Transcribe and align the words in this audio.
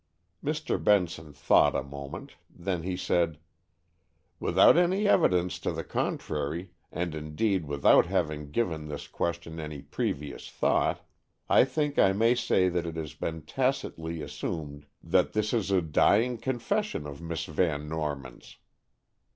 Mr. 0.43 0.83
Benson 0.83 1.31
thought 1.31 1.75
a 1.75 1.83
moment, 1.83 2.33
then 2.49 2.81
he 2.81 2.97
said: 2.97 3.37
"Without 4.39 4.75
any 4.75 5.07
evidence 5.07 5.59
to 5.59 5.71
the 5.71 5.83
contrary, 5.83 6.71
and 6.91 7.13
indeed 7.13 7.67
without 7.67 8.07
having 8.07 8.49
given 8.49 8.87
this 8.87 9.07
question 9.07 9.59
any 9.59 9.83
previous 9.83 10.49
thought, 10.49 11.07
I 11.47 11.65
think 11.65 11.99
I 11.99 12.13
may 12.13 12.33
say 12.33 12.67
that 12.67 12.87
it 12.87 12.95
has 12.95 13.13
been 13.13 13.43
tacitly 13.43 14.23
assumed 14.23 14.87
that 15.03 15.33
this 15.33 15.53
is 15.53 15.69
a 15.69 15.83
dying 15.83 16.39
confession 16.39 17.05
of 17.05 17.21
Miss 17.21 17.45
Van 17.45 17.87
Norman's." 17.87 18.57